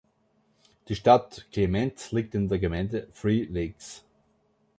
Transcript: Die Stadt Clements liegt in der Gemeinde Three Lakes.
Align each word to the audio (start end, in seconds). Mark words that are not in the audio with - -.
Die 0.87 0.95
Stadt 0.95 1.45
Clements 1.51 2.11
liegt 2.11 2.33
in 2.33 2.47
der 2.47 2.57
Gemeinde 2.57 3.07
Three 3.21 3.43
Lakes. 3.43 4.03